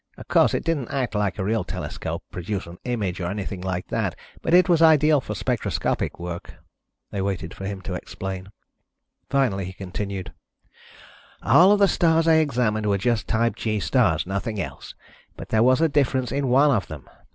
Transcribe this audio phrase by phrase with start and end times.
[0.17, 3.89] Of course it didn't act like a real telescope, produce an image or anything like
[3.89, 6.55] that, but it was ideal for spectroscopic work."
[7.11, 8.51] They waited for him to explain.
[9.29, 10.33] Finally, he continued:
[11.43, 14.95] "All of the stars I examined were just type G stars, nothing else,
[15.37, 17.07] but there was a difference in one of them.